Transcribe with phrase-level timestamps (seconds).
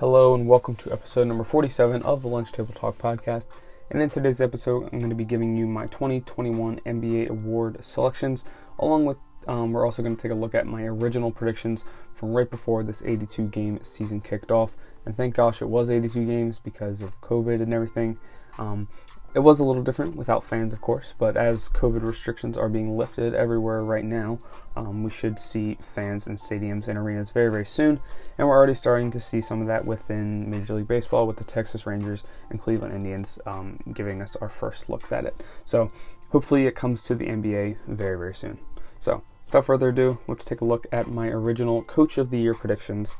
[0.00, 3.46] Hello and welcome to episode number 47 of the Lunch Table Talk podcast.
[3.90, 8.44] And in today's episode, I'm going to be giving you my 2021 NBA award selections,
[8.78, 9.16] along with
[9.48, 12.84] um, we're also going to take a look at my original predictions from right before
[12.84, 14.76] this 82 game season kicked off.
[15.04, 18.20] And thank gosh it was 82 games because of COVID and everything.
[18.56, 18.86] Um,
[19.34, 22.96] it was a little different without fans, of course, but as COVID restrictions are being
[22.96, 24.38] lifted everywhere right now,
[24.74, 28.00] um, we should see fans in stadiums and arenas very, very soon.
[28.38, 31.44] And we're already starting to see some of that within Major League Baseball with the
[31.44, 35.36] Texas Rangers and Cleveland Indians um, giving us our first looks at it.
[35.64, 35.92] So
[36.30, 38.58] hopefully it comes to the NBA very, very soon.
[38.98, 42.54] So without further ado, let's take a look at my original Coach of the Year
[42.54, 43.18] predictions.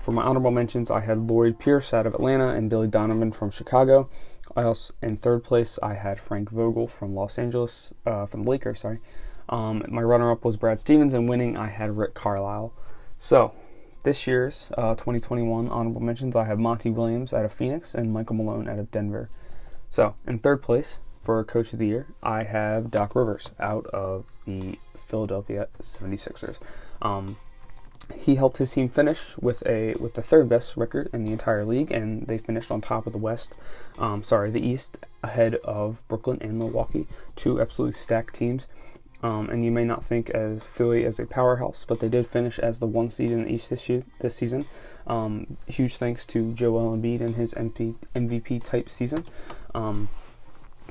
[0.00, 3.50] For my honorable mentions, I had Lloyd Pierce out of Atlanta and Billy Donovan from
[3.50, 4.08] Chicago.
[4.58, 8.50] I also in third place I had Frank Vogel from Los Angeles, uh, from the
[8.50, 8.80] Lakers.
[8.80, 8.98] Sorry.
[9.48, 12.72] Um, my runner-up was Brad Stevens, and winning I had Rick Carlisle.
[13.20, 13.52] So
[14.02, 18.34] this year's uh, 2021 honorable mentions I have Monty Williams out of Phoenix and Michael
[18.34, 19.30] Malone out of Denver.
[19.90, 24.24] So in third place for Coach of the Year I have Doc Rivers out of
[24.44, 26.58] the Philadelphia 76ers.
[27.00, 27.36] Um,
[28.16, 31.64] he helped his team finish with a with the third best record in the entire
[31.64, 33.54] league, and they finished on top of the West.
[33.98, 38.68] Um, sorry, the East, ahead of Brooklyn and Milwaukee, two absolutely stacked teams.
[39.20, 42.58] Um, and you may not think as Philly as a powerhouse, but they did finish
[42.58, 44.66] as the one seed in the East this, year, this season.
[45.08, 49.24] Um, huge thanks to Joel Embiid and his MP, MVP type season.
[49.74, 50.08] Um,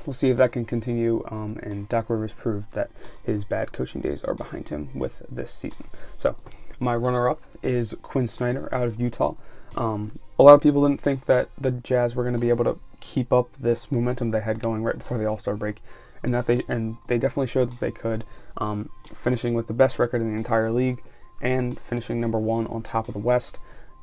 [0.04, 1.24] we'll see if that can continue.
[1.30, 2.90] Um, and Doc Rivers proved that
[3.22, 5.86] his bad coaching days are behind him with this season.
[6.18, 6.36] So
[6.80, 9.34] my runner up is Quin Snyder out of Utah.
[9.76, 12.64] Um, a lot of people didn't think that the Jazz were going to be able
[12.64, 15.80] to keep up this momentum they had going right before the All Star break,
[16.22, 18.24] and that they and they definitely showed that they could,
[18.56, 21.02] um, finishing with the best record in the entire league
[21.40, 23.58] and finishing number one on top of the West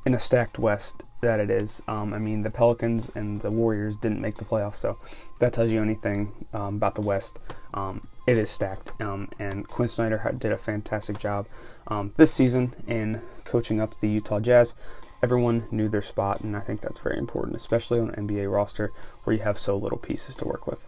[0.06, 1.82] in a stacked West that it is.
[1.88, 4.98] Um, I mean, the Pelicans and the Warriors didn't make the playoffs, so
[5.40, 7.38] that tells you anything um, about the West.
[7.74, 11.46] Um, it is stacked, um, and Quin Snyder did a fantastic job
[11.86, 14.74] um, this season in coaching up the Utah Jazz.
[15.22, 18.92] Everyone knew their spot, and I think that's very important, especially on an NBA roster
[19.24, 20.86] where you have so little pieces to work with.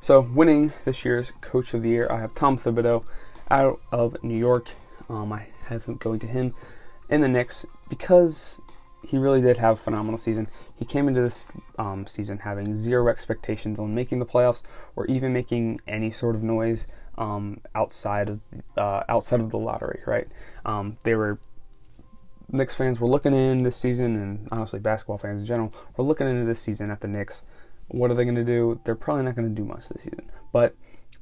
[0.00, 3.04] So, winning this year's Coach of the Year, I have Tom Thibodeau
[3.50, 4.70] out of New York.
[5.08, 6.54] Um, I have him going to him
[7.08, 8.60] in the Knicks because
[9.04, 10.48] he really did have a phenomenal season.
[10.76, 11.46] He came into this
[11.78, 14.62] um, season having zero expectations on making the playoffs
[14.96, 16.86] or even making any sort of noise
[17.18, 18.40] um, outside of
[18.76, 20.00] uh, outside of the lottery.
[20.06, 20.28] Right?
[20.64, 21.38] Um, they were
[22.48, 26.28] Knicks fans were looking in this season, and honestly, basketball fans in general were looking
[26.28, 27.44] into this season at the Knicks.
[27.88, 28.80] What are they going to do?
[28.84, 30.74] They're probably not going to do much this season, but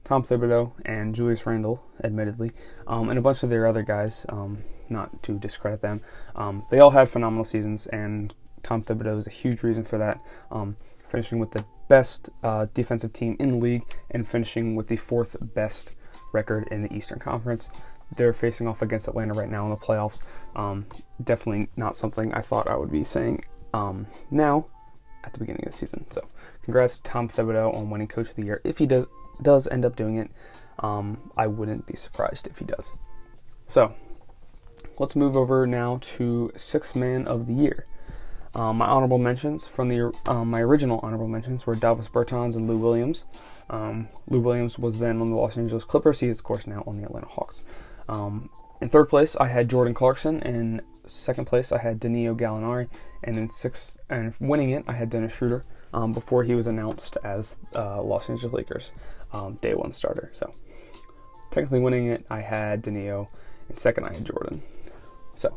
[0.04, 2.52] Tom Thibodeau and Julius Randle, admittedly,
[2.86, 6.00] um, and a bunch of their other guys, um, not to discredit them,
[6.34, 10.20] um, they all had phenomenal seasons, and Tom Thibodeau is a huge reason for that,
[10.50, 10.76] um,
[11.08, 15.36] finishing with the best uh, defensive team in the league and finishing with the fourth
[15.40, 15.90] best
[16.32, 17.70] record in the Eastern Conference.
[18.16, 20.22] They're facing off against Atlanta right now in the playoffs.
[20.56, 20.86] Um,
[21.22, 24.66] definitely not something I thought I would be saying um, now
[25.24, 26.06] at the beginning of the season.
[26.10, 26.28] So,
[26.62, 28.60] congrats to Tom Thibodeau on winning Coach of the Year.
[28.64, 29.06] If he does
[29.42, 30.30] does end up doing it,
[30.80, 32.92] um, I wouldn't be surprised if he does.
[33.66, 33.94] So,
[34.98, 37.84] let's move over now to Sixth Man of the Year.
[38.54, 42.68] Um, my honorable mentions from the um, my original honorable mentions were Davis Bertans and
[42.68, 43.24] Lou Williams.
[43.68, 46.18] Um, Lou Williams was then on the Los Angeles Clippers.
[46.20, 47.62] He is, of course, now on the Atlanta Hawks.
[48.08, 50.40] Um, in third place, I had Jordan Clarkson.
[50.42, 52.88] In second place, I had Danilo Gallinari,
[53.22, 55.64] and in sixth and winning it, I had Dennis Schroeder.
[55.92, 58.92] Um, before he was announced as uh, Los Angeles Lakers
[59.32, 60.30] um, day one starter.
[60.32, 60.52] So
[61.50, 63.28] technically winning it, I had Danilo,
[63.68, 64.62] and second I had Jordan.
[65.34, 65.56] So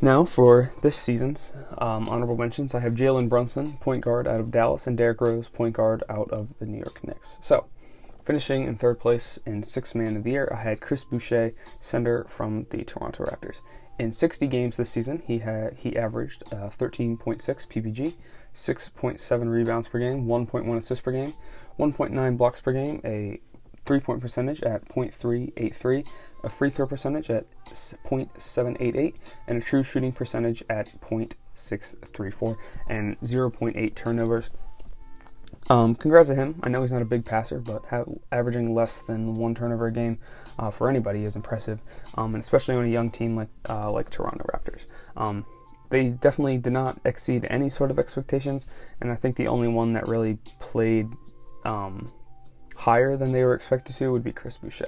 [0.00, 4.50] now for this season's um, honorable mentions, I have Jalen Brunson, point guard out of
[4.50, 7.38] Dallas, and Derrick Rose, point guard out of the New York Knicks.
[7.40, 7.66] So
[8.24, 12.24] finishing in third place in sixth man of the year, I had Chris Boucher, center
[12.24, 13.60] from the Toronto Raptors.
[13.98, 18.14] In 60 games this season, he had he averaged uh, 13.6 PPG,
[18.54, 21.34] 6.7 rebounds per game, 1.1 assists per game,
[21.78, 23.40] 1.9 blocks per game, a
[23.84, 26.06] three point percentage at .383,
[26.44, 29.14] a free throw percentage at .788,
[29.46, 32.56] and a true shooting percentage at .634,
[32.88, 34.50] and 0.8 turnovers.
[35.70, 36.58] Um, congrats to him.
[36.62, 37.84] I know he's not a big passer, but
[38.32, 40.18] averaging less than one turnover a game
[40.58, 41.80] uh, for anybody is impressive,
[42.16, 44.86] um, and especially on a young team like uh, like Toronto Raptors.
[45.16, 45.46] Um,
[45.92, 48.66] they definitely did not exceed any sort of expectations,
[49.00, 51.06] and I think the only one that really played
[51.66, 52.10] um,
[52.76, 54.86] higher than they were expected to would be Chris Boucher.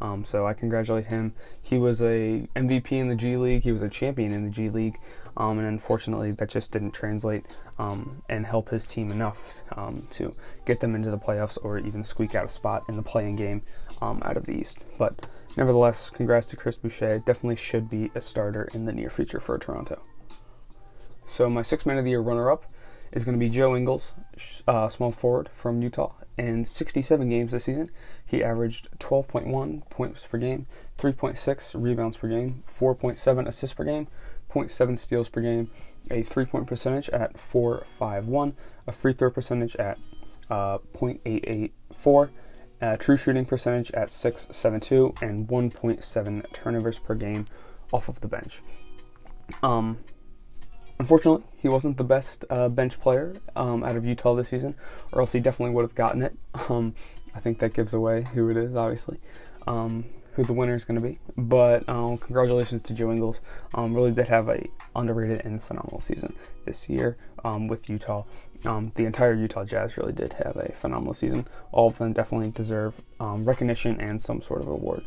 [0.00, 1.34] Um, so I congratulate him.
[1.60, 3.64] He was a MVP in the G League.
[3.64, 4.98] He was a champion in the G League,
[5.36, 7.46] um, and unfortunately that just didn't translate
[7.78, 12.02] um, and help his team enough um, to get them into the playoffs or even
[12.02, 13.60] squeak out a spot in the play-in game
[14.00, 14.86] um, out of the East.
[14.98, 15.26] But
[15.58, 17.18] nevertheless, congrats to Chris Boucher.
[17.18, 20.00] Definitely should be a starter in the near future for Toronto.
[21.26, 22.64] So my six man of the year runner-up
[23.12, 24.12] is going to be Joe Ingles,
[24.66, 26.14] uh, small forward from Utah.
[26.38, 27.88] In 67 games this season,
[28.24, 30.66] he averaged 12.1 points per game,
[30.98, 34.06] 3.6 rebounds per game, 4.7 assists per game,
[34.50, 35.70] 0.7 steals per game,
[36.10, 38.54] a three point percentage at 4.51,
[38.86, 39.98] a free throw percentage at
[40.50, 42.30] uh, 0.884,
[42.80, 47.46] a true shooting percentage at 6.72, and 1.7 turnovers per game
[47.92, 48.60] off of the bench.
[49.62, 49.98] Um,
[50.98, 54.74] Unfortunately, he wasn't the best uh, bench player um, out of Utah this season,
[55.12, 56.36] or else he definitely would have gotten it.
[56.70, 56.94] Um,
[57.34, 59.20] I think that gives away who it is, obviously,
[59.66, 61.18] um, who the winner is going to be.
[61.36, 63.42] But um, congratulations to Joe Ingles.
[63.74, 64.66] Um, really did have a
[64.96, 66.34] underrated and phenomenal season
[66.64, 68.24] this year um, with Utah.
[68.62, 71.46] the entire Utah Jazz really did have a phenomenal season.
[71.72, 75.04] All of them definitely deserve recognition and some sort of award.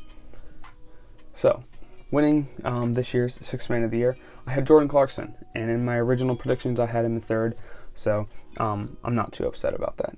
[1.34, 1.64] So,
[2.12, 4.16] winning um, this year's Sixth Man of the Year,
[4.48, 7.56] I had Jordan Clarkson, and in my original predictions, I had him in third,
[7.94, 8.28] so
[8.60, 10.18] um, I'm not too upset about that.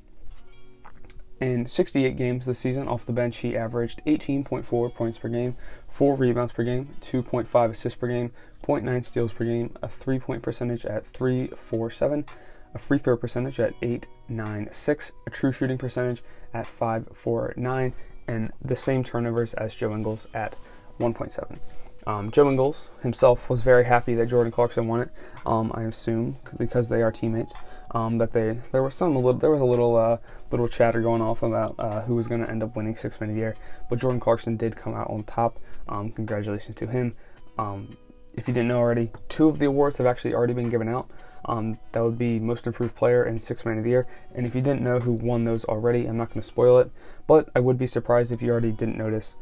[1.40, 5.56] In 68 games this season, off the bench, he averaged 18.4 points per game,
[5.90, 8.32] 4 rebounds per game, 2.5 assists per game,
[8.64, 12.28] 0.9 steals per game, a 3 point percentage at 3.47,
[12.76, 16.22] a free throw percentage at 8.96, a true shooting percentage
[16.54, 17.94] at 5.49,
[18.28, 20.56] and the same turnovers as Joe Ingles at
[21.00, 21.60] 1.7.
[22.08, 25.10] Um, Joe Ingles himself was very happy that Jordan Clarkson won it.
[25.46, 27.56] Um, I assume because they are teammates.
[27.94, 30.18] Um, that they there was some little, there was a little uh,
[30.50, 33.30] little chatter going off about uh, who was going to end up winning Six Man
[33.30, 33.56] of the Year,
[33.90, 35.60] but Jordan Clarkson did come out on top.
[35.90, 37.16] Um, congratulations to him.
[37.58, 37.98] Um,
[38.34, 41.10] if you didn't know already, two of the awards have actually already been given out.
[41.46, 44.08] Um, that would be Most Improved Player and Six Man of the Year.
[44.34, 46.92] And if you didn't know who won those already, I'm not going to spoil it,
[47.28, 49.36] but I would be surprised if you already didn't notice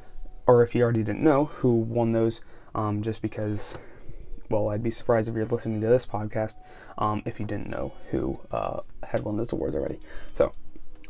[0.50, 2.42] or if you already didn't know who won those,
[2.74, 3.78] um, just because,
[4.50, 6.56] well, I'd be surprised if you're listening to this podcast
[6.98, 10.00] um, if you didn't know who uh, had won those awards already.
[10.34, 10.54] So,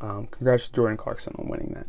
[0.01, 1.87] um, congrats to Jordan Clarkson on winning that.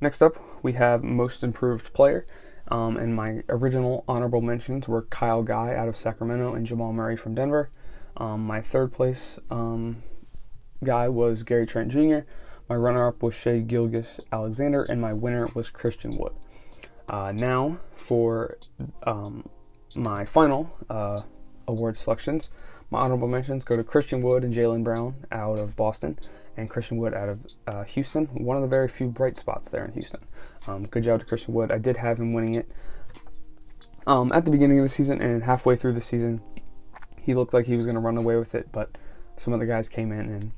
[0.00, 2.26] Next up, we have Most Improved Player.
[2.66, 7.16] Um, and my original honorable mentions were Kyle Guy out of Sacramento and Jamal Murray
[7.16, 7.70] from Denver.
[8.16, 10.02] Um, my third place um,
[10.82, 12.22] guy was Gary Trent Jr.
[12.68, 16.32] My runner up was Shai Gilgeous Alexander, and my winner was Christian Wood.
[17.08, 18.58] Uh, now for
[19.04, 19.48] um,
[19.94, 21.20] my final uh,
[21.68, 22.50] award selections.
[22.90, 26.18] My honorable mentions go to Christian Wood and Jaylen Brown out of Boston,
[26.56, 28.26] and Christian Wood out of uh, Houston.
[28.26, 30.24] One of the very few bright spots there in Houston.
[30.66, 31.70] Um, good job to Christian Wood.
[31.70, 32.70] I did have him winning it
[34.06, 36.40] um, at the beginning of the season and halfway through the season.
[37.20, 38.96] He looked like he was going to run away with it, but
[39.36, 40.52] some other guys came in and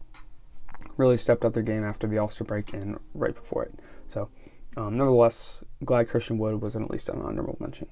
[0.98, 3.80] really stepped up their game after the All Star break and right before it.
[4.06, 4.28] So,
[4.76, 7.88] um, nevertheless, glad Christian Wood was at least an honorable mention.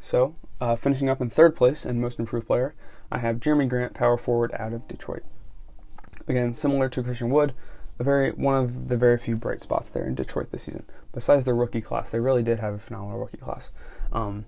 [0.00, 2.74] So, uh, finishing up in third place and most improved player,
[3.12, 5.22] I have Jerami Grant, power forward out of Detroit.
[6.26, 7.54] Again, similar to Christian Wood,
[7.98, 10.84] a very one of the very few bright spots there in Detroit this season.
[11.12, 13.70] Besides their rookie class, they really did have a phenomenal rookie class.
[14.12, 14.46] Um,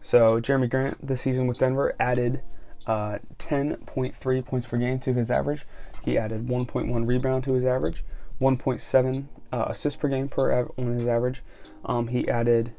[0.00, 2.42] so Jerami Grant this season with Denver added
[2.86, 5.66] uh, 10.3 points per game to his average,
[6.06, 8.04] he added 1.1 rebound to his average,
[8.40, 11.42] 1.7 uh, assists per game per av- on his average.
[11.84, 12.72] Um, he added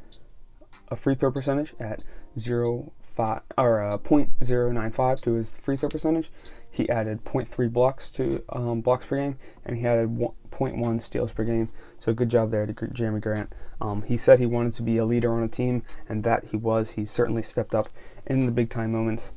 [0.88, 2.04] a free throw percentage at
[2.40, 6.32] 0 five, or uh, 0.095 to his free throw percentage.
[6.70, 11.44] He added 0.3 blocks to um, blocks per game, and he added 0.1 steals per
[11.44, 11.70] game.
[12.00, 13.52] So good job there to Jerami Grant.
[13.82, 16.58] Um, he said he wanted to be a leader on a team, and that he
[16.58, 16.92] was.
[16.92, 17.90] He certainly stepped up
[18.26, 19.34] in the big time moments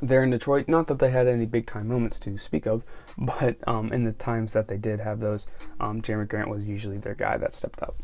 [0.00, 0.68] there in Detroit.
[0.68, 2.84] Not that they had any big time moments to speak of,
[3.16, 5.46] but um, in the times that they did have those,
[5.80, 7.96] um, Jerami Grant was usually their guy that stepped up.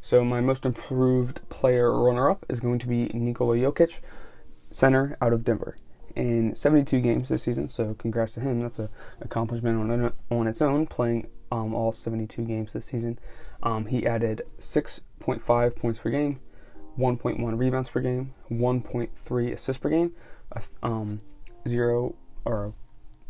[0.00, 4.00] So my most improved player runner-up is going to be Nikola Jokic,
[4.70, 5.78] center out of Denver,
[6.14, 7.70] in 72 games this season.
[7.70, 8.60] So congrats to him.
[8.60, 8.90] That's an
[9.22, 13.18] accomplishment on on its own, playing um, all 72 games this season.
[13.62, 16.40] Um, he added 6.5 points per game,
[16.98, 20.12] 1.1 rebounds per game, 1.3 assists per game,
[20.82, 21.20] um,
[21.66, 22.74] zero or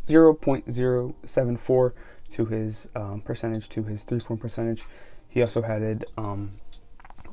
[0.06, 1.92] 0.074
[2.32, 4.84] to his um, percentage to his three point percentage.
[5.28, 6.52] He also added um,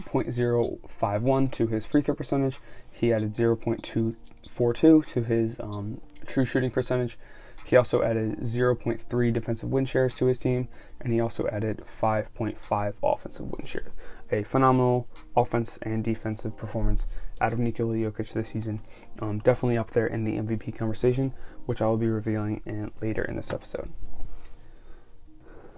[0.03, 2.59] 0.051 to his free throw percentage.
[2.91, 7.17] He added 0.242 to his um, true shooting percentage.
[7.65, 10.67] He also added 0.3 defensive win shares to his team,
[10.99, 13.91] and he also added 5.5 offensive win shares.
[14.31, 17.05] A phenomenal offense and defensive performance
[17.39, 18.81] out of Nikola Jokic this season.
[19.19, 21.33] Um, definitely up there in the MVP conversation,
[21.65, 23.91] which I will be revealing in, later in this episode.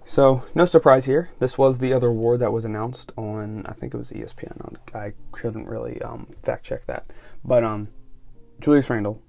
[0.05, 1.29] So, no surprise here.
[1.39, 4.77] This was the other award that was announced on, I think it was ESPN.
[4.93, 7.05] I couldn't really um, fact check that.
[7.43, 7.87] But um,
[8.59, 9.21] Julius Randle,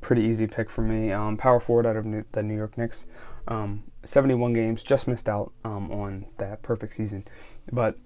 [0.00, 1.12] pretty easy pick for me.
[1.12, 3.06] Um, power forward out of New, the New York Knicks.
[3.48, 7.24] Um, 71 games, just missed out um, on that perfect season.
[7.72, 7.96] But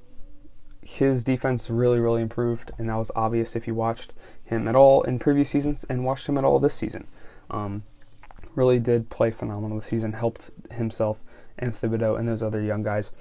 [0.83, 4.13] his defense really, really improved, and that was obvious if you watched
[4.45, 7.07] him at all in previous seasons and watched him at all this season.
[7.51, 7.85] Um,
[8.55, 11.21] really did play phenomenal this season, helped himself
[11.59, 13.13] and Thibodeau and those other young guys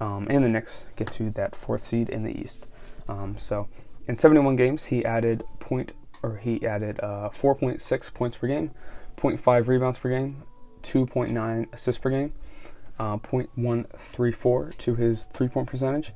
[0.00, 2.66] um, and the Knicks get to that fourth seed in the East.
[3.08, 3.68] Um, so
[4.06, 5.92] in 71 games, he added point
[6.24, 8.70] or he added uh, 4.6 points per game,
[9.16, 10.42] 0.5 rebounds per game,
[10.82, 12.32] 2.9 assists per game,
[12.98, 16.12] uh, 0.134 to his three point percentage,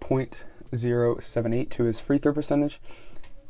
[0.00, 2.80] 0.078 to his free throw percentage,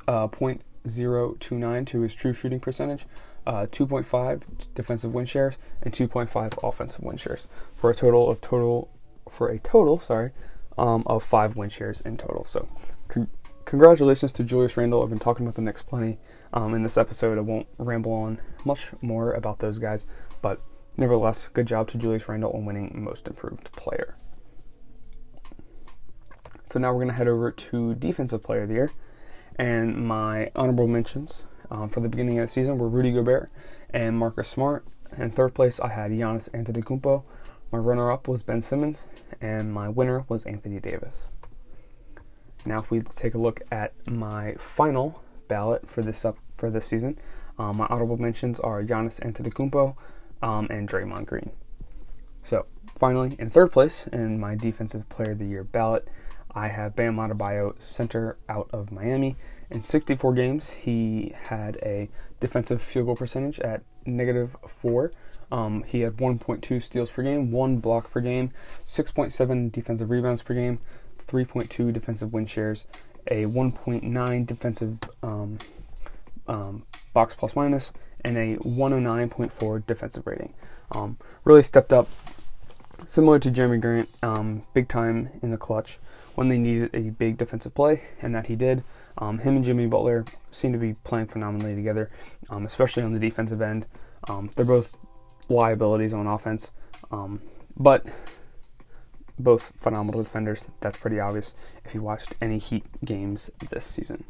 [0.06, 3.06] uh, 0.029 to his true shooting percentage,
[3.46, 4.42] uh, 2.5
[4.74, 8.90] defensive win shares, and 2.5 offensive win shares for a total of total
[9.28, 10.32] for a total sorry
[10.76, 12.44] um, of five win shares in total.
[12.44, 12.68] So.
[13.64, 15.02] Con- congratulations to Julius Randle.
[15.02, 16.18] I've been talking about the Knicks plenty
[16.52, 17.38] um, in this episode.
[17.38, 20.06] I won't ramble on much more about those guys,
[20.40, 20.60] but
[20.96, 24.16] nevertheless, good job to Julius Randle on winning Most Improved Player.
[26.68, 28.92] So now we're going to head over to Defensive Player of the Year.
[29.56, 33.50] And my honorable mentions um, for the beginning of the season were Rudy Gobert
[33.90, 34.86] and Marcus Smart.
[35.18, 37.24] In third place, I had Giannis Antetokounmpo.
[37.70, 39.06] My runner-up was Ben Simmons,
[39.40, 41.28] and my winner was Anthony Davis.
[42.64, 46.86] Now, if we take a look at my final ballot for this up for this
[46.86, 47.18] season,
[47.58, 49.96] um, my honorable mentions are Giannis Antetokounmpo
[50.42, 51.50] um, and Draymond Green.
[52.42, 52.66] So,
[52.96, 56.08] finally, in third place in my Defensive Player of the Year ballot,
[56.54, 59.36] I have Bam Adebayo, center out of Miami.
[59.70, 65.12] In 64 games, he had a defensive field goal percentage at negative four.
[65.50, 68.50] Um, he had 1.2 steals per game, one block per game,
[68.84, 70.78] 6.7 defensive rebounds per game,
[71.26, 72.86] 3.2 defensive win shares,
[73.28, 75.58] a 1.9 defensive um,
[76.46, 77.92] um, box plus minus,
[78.24, 80.54] and a 109.4 defensive rating.
[80.92, 82.08] Um, really stepped up,
[83.06, 85.98] similar to Jerami Grant, um, big time in the clutch
[86.34, 88.82] when they needed a big defensive play, and that he did.
[89.18, 92.10] Um, him and Jimmy Butler seem to be playing phenomenally together,
[92.48, 93.86] um, especially on the defensive end.
[94.26, 94.96] They're both
[95.48, 96.72] liabilities on offense,
[97.76, 98.06] but
[99.42, 100.70] both phenomenal defenders.
[100.80, 104.24] That's pretty obvious if you watched any Heat games this season.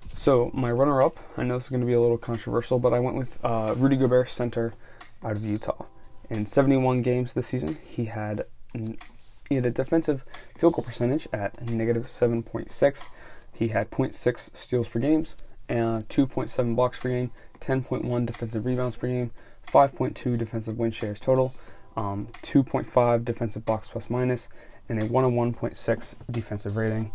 [0.00, 3.00] So my runner-up, I know this is going to be a little controversial, but I
[3.00, 4.72] went with uh, Rudy Gobert, center
[5.22, 5.84] out of Utah.
[6.30, 8.46] In 71 games this season, he had
[9.48, 10.24] he had a defensive
[10.58, 13.08] field goal percentage at negative 7.6.
[13.52, 15.26] He had 0.6 steals per game,
[15.68, 17.30] and 2.7 blocks per game,
[17.60, 19.30] 10.1 defensive rebounds per game,
[19.66, 21.54] 5.2 defensive win shares total,
[21.96, 24.48] um, 2.5 defensive box plus minus,
[24.88, 27.14] and a 101.6 defensive rating.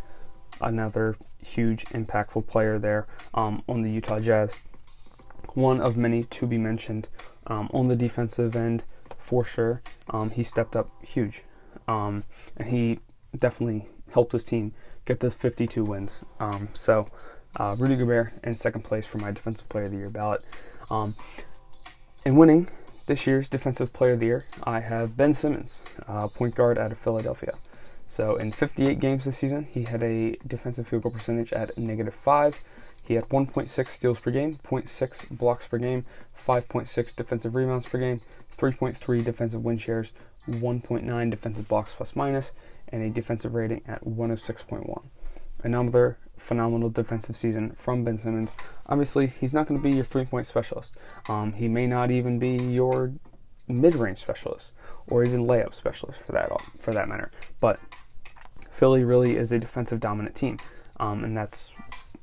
[0.59, 4.59] Another huge, impactful player there um, on the Utah Jazz.
[5.53, 7.07] One of many to be mentioned
[7.47, 8.83] um, on the defensive end
[9.17, 9.81] for sure.
[10.09, 11.43] Um, he stepped up huge,
[11.87, 12.23] um,
[12.57, 12.99] and he
[13.37, 14.73] definitely helped his team
[15.05, 16.25] get those 52 wins.
[16.39, 17.09] Um, so,
[17.57, 20.41] uh, Rudy Gobert in second place for my Defensive Player of the Year ballot.
[22.23, 22.67] In winning
[23.11, 26.93] this year's Defensive Player of the Year, I have Ben Simmons, uh, point guard out
[26.93, 27.51] of Philadelphia.
[28.07, 32.13] So, in 58 games this season, he had a defensive field goal percentage at negative
[32.13, 32.61] 5.
[33.03, 36.05] He had 1.6 steals per game, 0.6 blocks per game,
[36.47, 38.21] 5.6 defensive rebounds per game,
[38.57, 40.13] 3.3 defensive win shares,
[40.49, 42.53] 1.9 defensive blocks plus minus,
[42.87, 45.03] and a defensive rating at 106.1.
[45.63, 48.55] Another phenomenal defensive season from Ben Simmons.
[48.87, 50.97] Obviously, he's not going to be your three point specialist.
[51.29, 53.13] Um, he may not even be your
[53.67, 54.71] mid range specialist
[55.07, 56.49] or even layup specialist for that
[56.79, 57.31] for that matter.
[57.59, 57.79] But
[58.71, 60.57] Philly really is a defensive dominant team,
[60.99, 61.73] um, and that's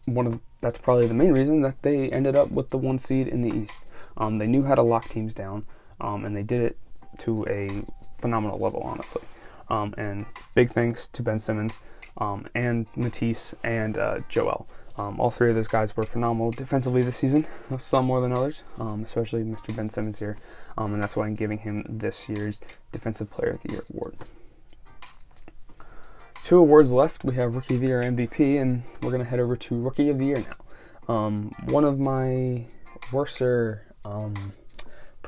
[0.04, 3.28] one of that's probably the main reason that they ended up with the one seed
[3.28, 3.78] in the East.
[4.16, 5.64] Um, they knew how to lock teams down,
[6.00, 6.76] um, and they did it
[7.18, 7.84] to a
[8.20, 9.22] phenomenal level, honestly.
[9.70, 11.78] Um, and big thanks to Ben Simmons
[12.18, 14.68] um, and Matisse and uh, Joel.
[14.96, 17.46] Um, all three of those guys were phenomenal defensively this season,
[17.78, 19.74] some more than others, um, especially Mr.
[19.74, 20.36] Ben Simmons here.
[20.76, 22.60] Um, and that's why I'm giving him this year's
[22.90, 24.16] Defensive Player of the Year award.
[26.42, 27.22] Two awards left.
[27.24, 30.10] We have Rookie of the Year MVP, and we're going to head over to Rookie
[30.10, 30.44] of the Year
[31.08, 31.14] now.
[31.14, 32.66] Um, one of my
[33.12, 33.84] worser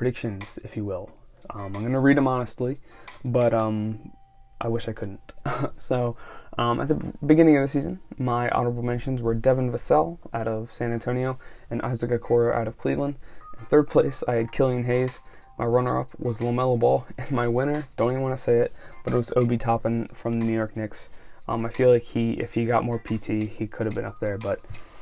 [0.00, 1.10] predictions, if you will.
[1.50, 2.78] Um, I'm going to read them honestly,
[3.22, 4.12] but um,
[4.60, 5.32] I wish I couldn't.
[5.76, 6.16] so,
[6.58, 10.70] um, at the beginning of the season, my honorable mentions were Devin Vassell out of
[10.70, 11.38] San Antonio
[11.70, 13.16] and Isaac Okoro out of Cleveland.
[13.58, 15.20] In third place, I had Killian Hayes.
[15.58, 19.12] My runner-up was LaMelo Ball, and my winner, don't even want to say it, but
[19.12, 21.10] it was Obi Toppin from the New York Knicks.
[21.46, 24.20] Um, I feel like he, if he got more PT, he could have been up
[24.20, 24.60] there, but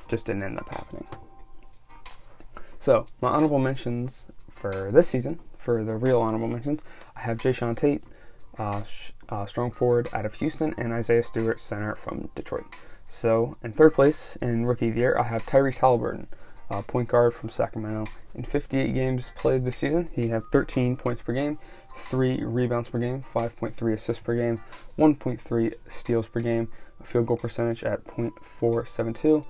[0.09, 1.07] just didn't end up happening.
[2.79, 6.85] So, my honorable mentions for this season, for the real honorable mentions,
[7.17, 8.03] I have Jae'Sean Tate,
[8.59, 8.83] uh,
[9.29, 12.65] uh, strong forward out of Houston, and Isaiah Stewart, center from Detroit.
[13.09, 16.27] So, in third place in Rookie of the Year, I have Tyrese Haliburton,
[16.71, 18.07] uh, point guard from Sacramento.
[18.35, 21.59] In 58 games played this season, he had 13 points per game,
[21.97, 24.61] 3 rebounds per game, 5.3 assists per game,
[24.99, 29.45] 1.3 steals per game, a field goal percentage at .472,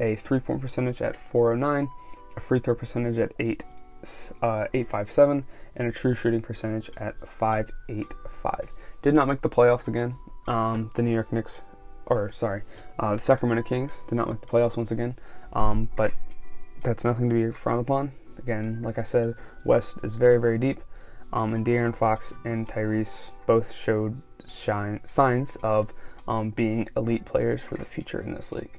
[0.00, 1.88] a three point percentage at 409,
[2.36, 3.62] a free throw percentage at 8
[4.42, 5.44] uh, 857
[5.76, 8.70] and a true shooting percentage at 585.
[9.02, 10.14] Did not make the playoffs again.
[10.46, 11.62] Um, the New York Knicks,
[12.06, 12.62] or sorry,
[12.98, 15.16] uh, the Sacramento Kings did not make the playoffs once again.
[15.52, 16.12] Um, but
[16.82, 18.12] that's nothing to be frowned upon.
[18.38, 19.34] Again, like I said,
[19.64, 20.80] West is very, very deep.
[21.32, 25.92] Um, and De'Aaron Fox and Tyrese both showed shine, signs of
[26.28, 28.78] um, being elite players for the future in this league.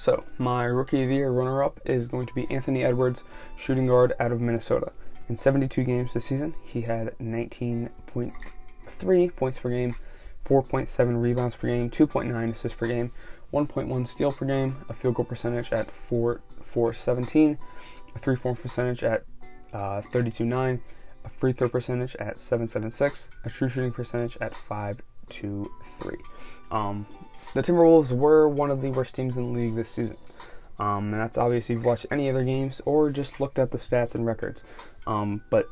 [0.00, 3.22] So, my rookie of the year runner up is going to be Anthony Edwards,
[3.54, 4.92] shooting guard out of Minnesota.
[5.28, 9.94] In 72 games this season, he had 19.3 points per game,
[10.46, 13.12] 4.7 rebounds per game, 2.9 assists per game,
[13.52, 17.58] 1.1 steal per game, a field goal percentage at 4 417,
[18.14, 19.24] a three point percentage at
[19.74, 20.80] uh, 32.9,
[21.26, 24.54] a free throw percentage at 776, a true shooting percentage at
[25.30, 26.16] 523.
[26.70, 27.06] Um,
[27.54, 30.16] the Timberwolves were one of the worst teams in the league this season.
[30.78, 33.78] Um, and that's obvious if you've watched any other games or just looked at the
[33.78, 34.64] stats and records.
[35.06, 35.66] Um, but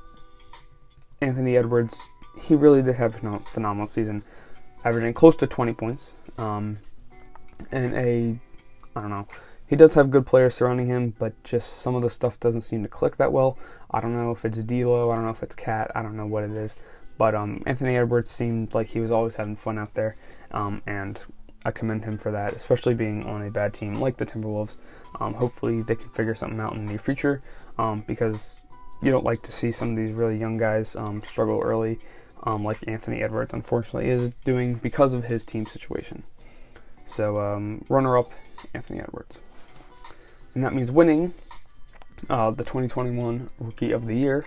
[1.21, 2.09] Anthony Edwards,
[2.41, 4.23] he really did have a phenomenal season,
[4.85, 6.13] averaging close to 20 points.
[6.37, 6.79] Um,
[7.73, 8.39] and a,
[8.95, 9.27] I don't know,
[9.67, 12.83] he does have good players surrounding him, but just some of the stuff doesn't seem
[12.83, 13.59] to click that well.
[13.91, 16.27] I don't know if it's D'Lo, I don't know if it's Cat, I don't know
[16.27, 16.77] what it is.
[17.19, 20.17] But um, Anthony Edwards seemed like he was always having fun out there,
[20.53, 21.21] um, and
[21.65, 24.77] I commend him for that, especially being on a bad team like the Timberwolves.
[25.21, 27.43] Um, hopefully, they can figure something out in the near future
[27.77, 28.61] um, because
[29.03, 31.99] you don't like to see some of these really young guys um, struggle early,
[32.45, 36.23] um, like Anthony Edwards, unfortunately, is doing because of his team situation.
[37.05, 38.33] So, runner up,
[38.75, 39.41] Anthony Edwards.
[40.55, 41.35] And that means winning
[42.29, 44.45] uh, the 2021 Rookie of the Year.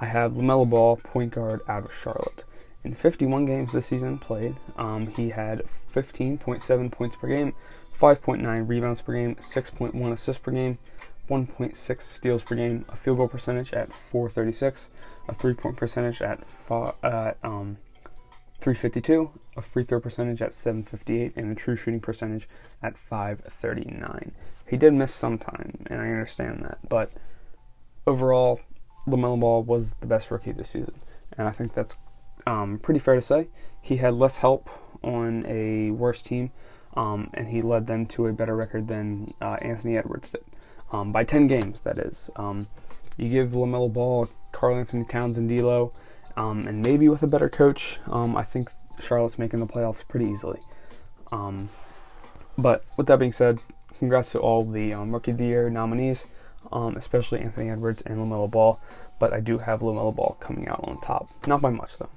[0.00, 2.44] I have LaMelo Ball, point guard out of Charlotte.
[2.82, 5.62] In 51 games this season played, um, he had
[5.94, 7.54] 15.7 points per game,
[7.98, 10.78] 5.9 rebounds per game, 6.1 assists per game,
[11.30, 14.90] 1.6 steals per game, a field goal percentage at 436,
[15.28, 17.78] a three point percentage at uh, um,
[18.60, 22.48] 352, a free throw percentage at 758, and a true shooting percentage
[22.82, 24.32] at 539.
[24.66, 27.12] He did miss some time, and I understand that, but
[28.06, 28.60] overall,
[29.06, 30.94] LaMelo Ball was the best rookie this season,
[31.36, 31.96] and I think that's
[32.46, 33.48] um, pretty fair to say.
[33.80, 34.68] He had less help
[35.02, 36.52] on a worse team,
[36.96, 40.44] um, and he led them to a better record than uh, Anthony Edwards did.
[40.92, 42.30] Um, by 10 games, that is.
[42.36, 42.68] Um,
[43.16, 45.92] you give LaMelo Ball, Karl-Anthony Towns, and D'Lo,
[46.36, 50.26] um, and maybe with a better coach, um, I think Charlotte's making the playoffs pretty
[50.26, 50.60] easily.
[52.56, 53.58] but with that being said,
[53.98, 56.28] congrats to all the Rookie of the Year nominees,
[56.72, 58.80] especially Anthony Edwards and LaMelo Ball.
[59.18, 61.28] But I do have LaMelo Ball coming out on top.
[61.46, 62.10] Not by much, though.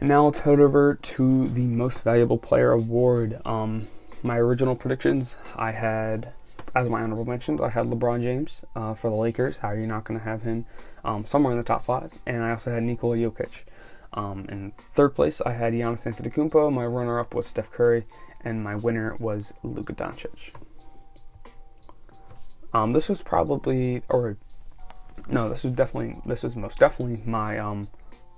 [0.00, 3.40] And now let's head over to the Most Valuable Player Award.
[3.44, 3.88] Um,
[4.22, 6.32] my original predictions, I had,
[6.74, 9.58] as my honorable mentions, I had LeBron James uh, for the Lakers.
[9.58, 10.66] How are you not going to have him
[11.04, 12.12] um, somewhere in the top five?
[12.26, 13.64] And I also had Nikola Jokic.
[14.14, 16.72] Um, in third place, I had Giannis Antetokounmpo.
[16.72, 18.04] My runner-up was Steph Curry,
[18.42, 20.54] and my winner was Luka Doncic.
[22.74, 24.36] Um, this was probably, or
[25.28, 27.88] no, this was definitely, this was most definitely my um,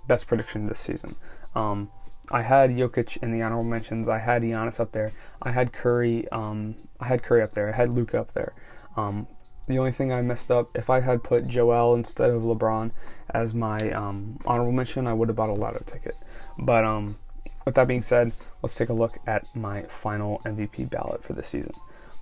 [0.06, 1.16] best prediction this season.
[1.54, 1.90] Um,
[2.30, 4.08] I had Jokic in the honorable mentions.
[4.08, 5.12] I had Giannis up there.
[5.42, 6.26] I had Curry.
[6.32, 7.68] Um, I had Curry up there.
[7.68, 8.54] I had Luka up there.
[8.96, 9.26] Um,
[9.66, 12.92] the only thing I messed up, if I had put Joel instead of LeBron
[13.32, 16.14] as my um, honorable mention, I would have bought a lotto ticket.
[16.58, 17.18] But um,
[17.64, 21.48] with that being said, let's take a look at my final MVP ballot for this
[21.48, 21.72] season.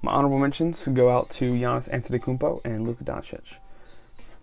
[0.04, 3.58] My honorable mentions go out to Giannis Antetokounmpo and Luka Doncic.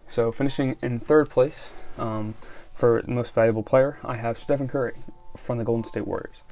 [0.08, 2.36] So finishing in third place, um,
[2.74, 4.96] for most valuable player, I have Stephen Curry
[5.36, 6.44] from the Golden State Warriors.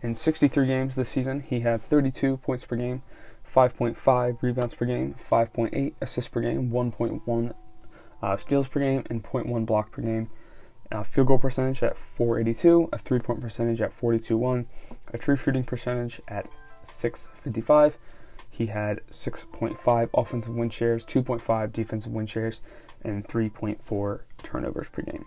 [0.00, 3.02] In 63 games this season, he had 32 points per game,
[3.44, 7.54] 5.5 rebounds per game, 5.8 assists per game, 1.1
[8.22, 10.30] uh, steals per game, and 0.1 block per game.
[10.90, 14.66] Uh, field goal percentage at 482, a three point percentage at 42.1,
[15.12, 16.46] a true shooting percentage at
[16.82, 17.98] 655.
[18.52, 22.60] He had 6.5 offensive win shares, 2.5 defensive win shares,
[23.02, 25.24] and 3.4 turnovers per game.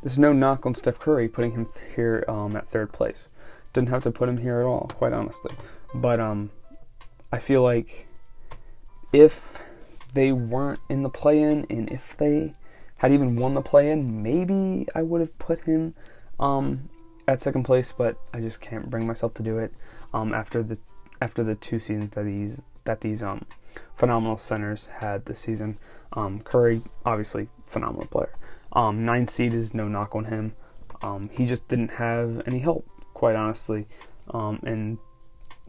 [0.00, 3.28] There's no knock on Steph Curry putting him here um, at third place.
[3.72, 5.56] Didn't have to put him here at all, quite honestly.
[5.92, 6.52] But um,
[7.32, 8.06] I feel like
[9.12, 9.60] if
[10.12, 12.52] they weren't in the play-in, and if they
[12.98, 15.94] had even won the play-in, maybe I would have put him
[16.38, 16.90] um,
[17.26, 17.90] at second place.
[17.90, 19.72] But I just can't bring myself to do it
[20.12, 20.78] um, after the
[21.24, 23.46] after the two seasons that these that these um,
[23.96, 25.78] phenomenal centers had this season.
[26.12, 28.34] Um, Curry, obviously, phenomenal player.
[28.74, 30.54] Um, nine seed is no knock on him.
[31.00, 33.86] Um, he just didn't have any help, quite honestly.
[34.28, 34.98] Um, and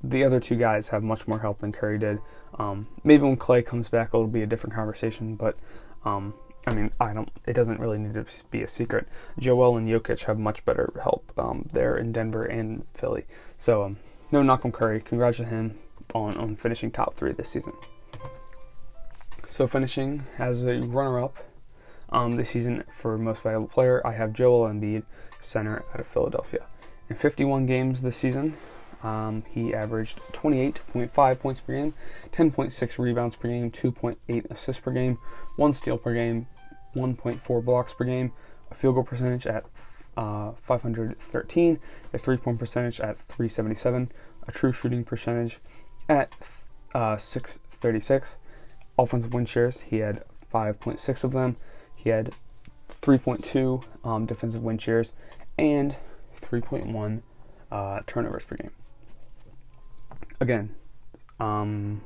[0.03, 2.19] the other two guys have much more help than Curry did.
[2.59, 5.35] Um, maybe when Clay comes back, it'll be a different conversation.
[5.35, 5.57] But
[6.03, 7.29] I mean, I don't.
[7.45, 9.07] It doesn't really need to be a secret.
[9.39, 11.31] Joel and Jokic have much better help
[11.71, 13.23] there in Denver and Philly.
[13.57, 13.95] So
[14.35, 14.99] no knock on Curry.
[14.99, 15.77] Congrats to him
[16.13, 17.73] on on finishing top three this season.
[19.47, 21.37] So finishing as a runner-up
[22.09, 25.03] um, this season for most valuable player, I have Joel Embiid,
[25.39, 26.65] center out of Philadelphia.
[27.09, 28.57] In 51 games this season,
[29.03, 31.93] um, he averaged 28.5 points per game,
[32.33, 35.17] 10.6 rebounds per game, 2.8 assists per game,
[35.55, 36.47] 1 steal per game,
[36.93, 38.33] 1.4 blocks per game,
[38.69, 39.63] a field goal percentage at
[40.17, 41.79] uh, 513,
[42.13, 44.11] a three point percentage at 377,
[44.47, 45.59] a true shooting percentage
[46.07, 46.31] at
[46.93, 48.37] uh, 636.
[48.97, 50.23] Offensive win shares, he had
[50.53, 51.57] 5.6 of them.
[51.93, 52.33] He had
[52.89, 55.13] 3.2 um, defensive win shares
[55.57, 55.95] and
[56.39, 57.21] 3.1
[57.71, 58.71] uh, turnovers per game.
[60.39, 60.75] Again,
[61.39, 62.01] um,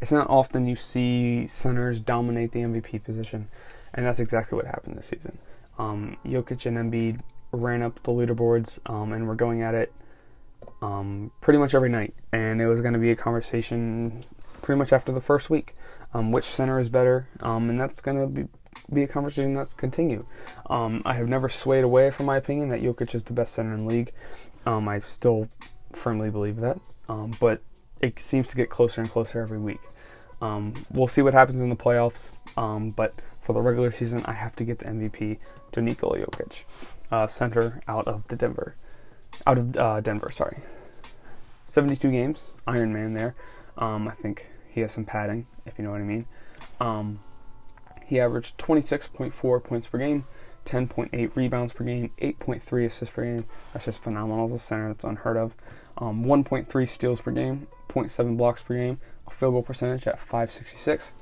[0.00, 3.48] it's not often you see centers dominate the MVP position,
[3.92, 5.38] and that's exactly what happened this season.
[5.78, 7.20] Um, Jokic and Embiid
[7.52, 9.92] ran up the leaderboards, um, and we're going at it
[10.82, 12.14] um, pretty much every night.
[12.32, 14.24] And it was going to be a conversation
[14.62, 15.74] pretty much after the first week,
[16.14, 18.48] um, which center is better, um, and that's going to be
[18.92, 20.26] be a conversation that's continue.
[20.68, 23.72] Um, I have never swayed away from my opinion that Jokic is the best center
[23.72, 24.12] in the league.
[24.66, 25.48] Um, I still
[25.92, 26.80] firmly believe that,
[27.38, 27.62] but
[28.00, 29.78] it seems to get closer and closer every week.
[30.90, 32.30] We'll see what happens in the playoffs,
[32.96, 35.38] but for the regular season, I have to get the MVP
[35.72, 36.64] to Nikola Jokic,
[37.12, 38.74] uh, center out of the Denver,
[39.46, 40.30] out of uh, Denver.
[40.30, 40.60] Sorry,
[41.64, 43.34] 72 games, Iron Man there.
[43.76, 46.24] Um, I think he has some padding, if you know what I mean.
[46.80, 47.20] Um,
[48.06, 50.24] he averaged 26.4 points per game,
[50.64, 53.44] 10.8 rebounds per game, 8.3 assists per game.
[53.74, 54.88] That's just phenomenal as a center.
[54.88, 55.54] That's unheard of.
[55.98, 61.12] Um, 1.3 steals per game, 0.7 blocks per game, a field goal percentage at 566,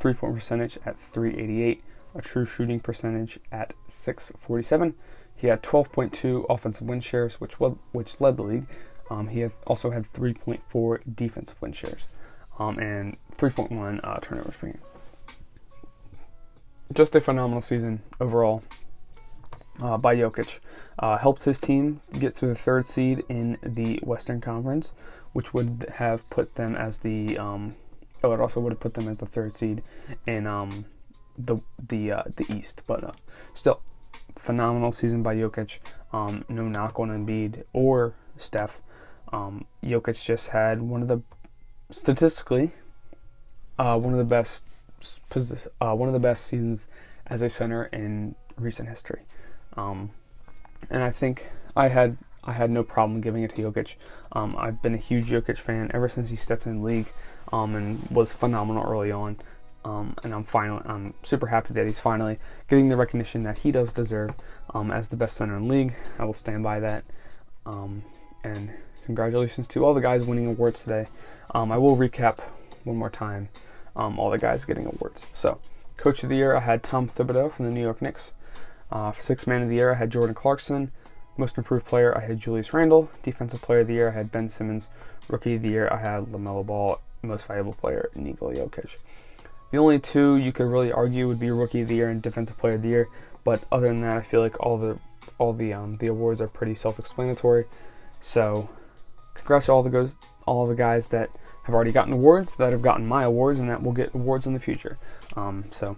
[0.00, 1.82] three point percentage at 388,
[2.14, 4.94] a true shooting percentage at 647.
[5.34, 8.66] He had 12.2 offensive win shares, which which led the league.
[9.10, 12.08] Um, he also had 3.4 defensive win shares
[12.58, 14.80] um, and 3.1 uh, turnovers per game.
[16.92, 18.62] Just a phenomenal season overall
[19.80, 20.58] uh, by Jokic.
[20.98, 24.92] Uh, helped his team get to the third seed in the Western Conference,
[25.32, 27.76] which would have put them as the um,
[28.22, 29.82] oh, it also would have put them as the third seed
[30.26, 30.84] in um,
[31.36, 32.82] the the uh, the East.
[32.86, 33.12] But uh,
[33.54, 33.80] still,
[34.36, 35.78] phenomenal season by Jokic.
[36.12, 38.82] Um, no knock on Embiid or Steph.
[39.32, 41.20] Um, Jokic just had one of the
[41.90, 42.72] statistically
[43.78, 44.64] uh, one of the best
[45.80, 46.88] uh, one of the best seasons
[47.26, 49.22] as a center in recent history.
[49.76, 50.10] Um,
[50.90, 52.16] and I think I had
[52.48, 53.96] I had no problem giving it to Jokic.
[54.32, 57.12] Um, I've been a huge Jokic fan ever since he stepped in the league
[57.52, 59.36] um, and was phenomenal early on.
[59.84, 63.70] Um, and I'm finally I'm super happy that he's finally getting the recognition that he
[63.70, 64.30] does deserve
[64.74, 65.94] um, as the best center in the league.
[66.18, 67.04] I will stand by that.
[67.64, 68.02] Um,
[68.42, 68.72] and
[69.04, 71.06] congratulations to all the guys winning awards today.
[71.54, 72.40] Um, I will recap
[72.84, 73.50] one more time
[73.96, 75.26] all the guys getting awards.
[75.32, 75.60] So,
[75.96, 78.32] Coach of the Year, I had Tom Thibodeau from the New York Knicks.
[78.90, 80.92] Uh, Sixth Man of the Year, I had Jordan Clarkson.
[81.38, 83.08] Most Improved Player, I had Julius Randle.
[83.22, 84.88] Defensive Player of the Year, I had Ben Simmons.
[85.28, 87.00] Rookie of the Year, I had LaMelo Ball.
[87.22, 88.96] Most Valuable Player, Nikola Jokic.
[89.70, 92.58] The only two you could really argue would be Rookie of the Year and Defensive
[92.58, 93.08] Player of the Year,
[93.44, 94.98] but other than that, I feel like all the
[95.36, 97.66] all the um, the awards are pretty self-explanatory.
[98.20, 98.68] So,
[99.34, 101.30] congrats to all the goes all the guys that
[101.64, 104.54] have already gotten awards, that have gotten my awards, and that will get awards in
[104.54, 104.96] the future.
[105.36, 105.96] Um, so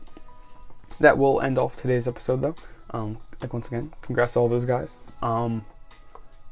[0.98, 2.56] that will end off today's episode, though.
[2.90, 4.94] Um, like once again, congrats to all those guys.
[5.22, 5.64] Um,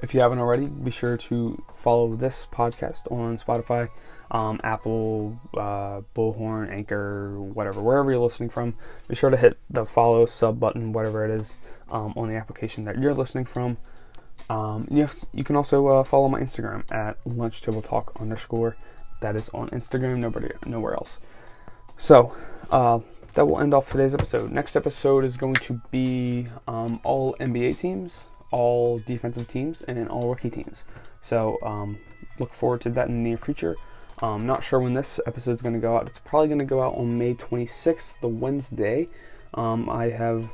[0.01, 3.89] if you haven't already, be sure to follow this podcast on Spotify,
[4.31, 8.75] um, Apple, uh, Bullhorn, Anchor, whatever, wherever you're listening from.
[9.09, 11.57] Be sure to hit the follow sub button, whatever it is,
[11.91, 13.77] um, on the application that you're listening from.
[14.49, 18.77] Um, yes, you can also uh, follow my Instagram at lunch table talk underscore.
[19.21, 21.19] That is on Instagram, nobody, nowhere else.
[21.97, 22.37] So,
[22.71, 23.01] uh,
[23.35, 24.53] that will end off today's episode.
[24.53, 30.29] Next episode is going to be um, all NBA teams, all defensive teams, and all
[30.29, 30.85] rookie teams.
[31.21, 31.99] So, um,
[32.39, 33.77] look forward to that in the near future.
[34.23, 36.07] Um, not sure when this episode is going to go out.
[36.07, 39.09] It's probably going to go out on May 26th, the Wednesday.
[39.55, 40.51] Um, I have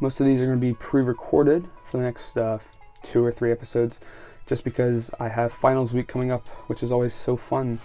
[0.00, 2.58] most of these are going to be pre-recorded for the next uh,
[3.02, 4.00] two or three episodes,
[4.46, 7.80] just because I have finals week coming up, which is always so fun.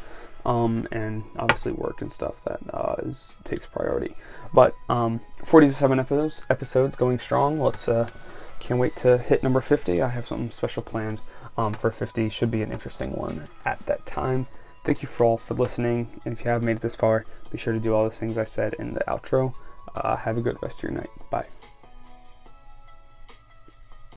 [0.45, 4.15] Um, and obviously work and stuff that uh, is, takes priority.
[4.53, 7.59] But um, 47 episodes, episodes going strong.
[7.59, 8.11] Let's uh,
[8.59, 10.01] can't wait to hit number 50.
[10.01, 11.21] I have something special planned
[11.57, 12.29] um, for 50.
[12.29, 14.47] Should be an interesting one at that time.
[14.83, 16.21] Thank you for all for listening.
[16.25, 18.37] And if you have made it this far, be sure to do all the things
[18.37, 19.55] I said in the outro.
[19.95, 21.09] Uh, have a good rest of your night.
[21.29, 21.47] Bye.